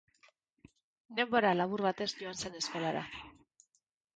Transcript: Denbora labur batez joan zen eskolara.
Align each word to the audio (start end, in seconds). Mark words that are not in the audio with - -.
Denbora 1.19 1.51
labur 1.59 1.83
batez 1.89 2.09
joan 2.23 2.41
zen 2.47 2.59
eskolara. 2.63 3.05